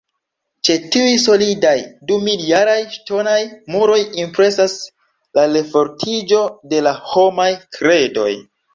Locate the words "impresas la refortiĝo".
4.25-6.45